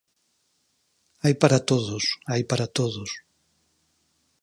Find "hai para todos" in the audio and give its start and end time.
1.23-2.03, 2.31-3.11